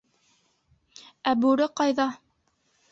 [1.31, 2.13] —Ә Бүре ҡайҙа?